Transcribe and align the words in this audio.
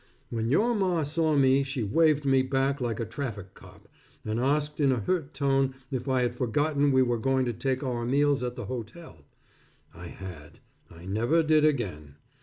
When 0.31 0.49
your 0.49 0.73
Ma 0.73 1.03
saw 1.03 1.35
me 1.35 1.61
she 1.61 1.83
waved 1.83 2.25
me 2.25 2.41
back 2.41 2.81
like 2.81 2.99
a 2.99 3.05
traffic 3.05 3.53
cop, 3.53 3.87
and 4.25 4.39
asked 4.39 4.79
in 4.79 4.91
a 4.91 5.01
hurt 5.01 5.31
tone 5.31 5.75
if 5.91 6.09
I 6.09 6.23
had 6.23 6.33
forgotten 6.33 6.91
we 6.91 7.03
were 7.03 7.19
going 7.19 7.45
to 7.45 7.53
take 7.53 7.83
our 7.83 8.03
meals 8.03 8.41
at 8.41 8.55
the 8.55 8.65
hotel. 8.65 9.19
I 9.93 10.07
had. 10.07 10.59
I 10.89 11.05
never 11.05 11.43
did 11.43 11.63
again. 11.63 12.15